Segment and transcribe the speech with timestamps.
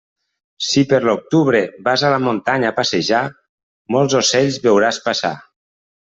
[0.67, 3.19] Si, per l'octubre, vas a la muntanya a passejar,
[3.97, 5.33] molts ocells veuràs passar.